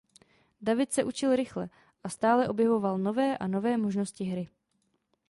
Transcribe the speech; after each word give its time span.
David 0.63 0.91
se 0.93 1.03
učil 1.03 1.35
rychle 1.35 1.69
a 2.03 2.09
stále 2.09 2.47
objevoval 2.49 2.97
nové 2.97 3.37
a 3.37 3.47
nové 3.47 3.77
možnosti 3.77 4.23
hry. 4.23 4.47